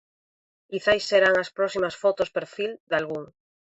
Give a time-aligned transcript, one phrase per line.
[0.69, 3.25] Quizais serán as próximas fotos perfil dalgún.